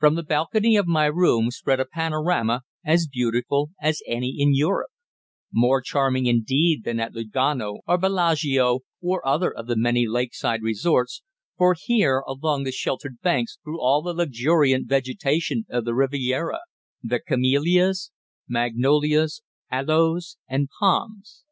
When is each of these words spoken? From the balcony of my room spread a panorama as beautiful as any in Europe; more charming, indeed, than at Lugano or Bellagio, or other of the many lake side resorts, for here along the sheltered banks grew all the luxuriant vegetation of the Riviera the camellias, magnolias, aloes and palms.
From 0.00 0.16
the 0.16 0.24
balcony 0.24 0.74
of 0.74 0.88
my 0.88 1.06
room 1.06 1.52
spread 1.52 1.78
a 1.78 1.84
panorama 1.84 2.62
as 2.84 3.06
beautiful 3.06 3.70
as 3.80 4.02
any 4.08 4.34
in 4.36 4.52
Europe; 4.52 4.90
more 5.52 5.80
charming, 5.80 6.26
indeed, 6.26 6.82
than 6.82 6.98
at 6.98 7.14
Lugano 7.14 7.78
or 7.86 7.96
Bellagio, 7.96 8.80
or 9.00 9.24
other 9.24 9.54
of 9.56 9.68
the 9.68 9.76
many 9.76 10.04
lake 10.08 10.34
side 10.34 10.62
resorts, 10.62 11.22
for 11.56 11.76
here 11.80 12.24
along 12.26 12.64
the 12.64 12.72
sheltered 12.72 13.20
banks 13.20 13.60
grew 13.64 13.80
all 13.80 14.02
the 14.02 14.12
luxuriant 14.12 14.88
vegetation 14.88 15.64
of 15.68 15.84
the 15.84 15.94
Riviera 15.94 16.58
the 17.00 17.20
camellias, 17.20 18.10
magnolias, 18.48 19.42
aloes 19.70 20.38
and 20.48 20.68
palms. 20.80 21.44